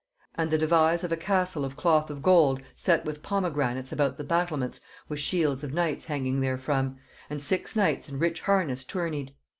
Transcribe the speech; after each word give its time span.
And 0.33 0.49
the 0.49 0.57
devise 0.57 1.03
of 1.03 1.11
a 1.11 1.15
castle 1.15 1.63
of 1.63 1.77
cloth 1.77 2.09
of 2.09 2.23
gold, 2.23 2.59
set 2.73 3.05
with 3.05 3.21
pomegranates 3.21 3.91
about 3.91 4.17
the 4.17 4.23
battlements, 4.23 4.81
with 5.07 5.19
shields 5.19 5.63
of 5.63 5.75
knights 5.75 6.05
hanging 6.05 6.41
therefrom; 6.41 6.97
and 7.29 7.39
six 7.39 7.75
knights 7.75 8.09
in 8.09 8.17
rich 8.17 8.41
harness 8.41 8.83
tourneyed. 8.83 9.35